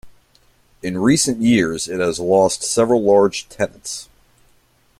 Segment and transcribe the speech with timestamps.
[0.81, 4.09] In recent years it has lost several large tenants.